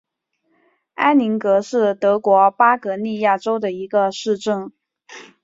[0.95, 4.73] 埃林格是德国巴伐利亚州的一个市镇。